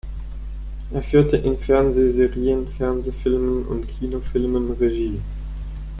Er 0.89 1.03
führte 1.03 1.37
in 1.37 1.59
Fernsehserien, 1.59 2.67
Fernsehfilmen 2.67 3.67
und 3.67 3.87
Kinofilmen 3.87 4.71
Regie. 4.71 5.21